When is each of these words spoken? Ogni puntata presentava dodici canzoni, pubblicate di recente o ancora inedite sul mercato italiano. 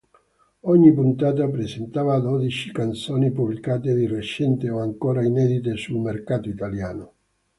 Ogni 0.61 0.91
puntata 0.95 1.47
presentava 1.47 2.17
dodici 2.17 2.71
canzoni, 2.71 3.31
pubblicate 3.31 3.93
di 3.93 4.07
recente 4.07 4.67
o 4.71 4.79
ancora 4.79 5.23
inedite 5.23 5.75
sul 5.75 5.99
mercato 5.99 6.49
italiano. 6.49 7.13